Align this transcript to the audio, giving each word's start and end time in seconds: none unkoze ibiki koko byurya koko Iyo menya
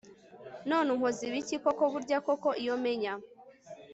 none 0.69 0.87
unkoze 0.93 1.21
ibiki 1.29 1.55
koko 1.63 1.83
byurya 1.91 2.17
koko 2.27 2.49
Iyo 2.63 2.75
menya 2.83 3.13